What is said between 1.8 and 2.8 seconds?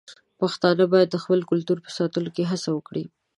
په ساتلو کې هڅه